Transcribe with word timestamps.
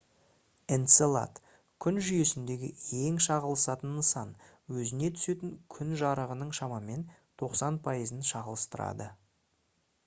энцелад 0.75 1.33
күн 1.85 1.99
жүйесіндегі 2.07 2.69
ең 3.09 3.19
шағылысатын 3.25 3.93
нысан 3.99 4.33
өзіне 4.79 5.13
түсетін 5.19 5.53
күн 5.77 5.93
жарығының 6.05 6.57
шамамен 6.63 7.07
90 7.45 7.81
пайызын 7.89 8.27
шағылыстырады 8.33 9.13